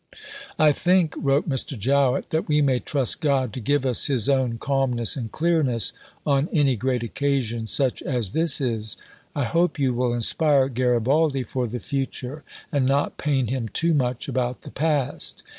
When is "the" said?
11.67-11.79, 14.61-14.71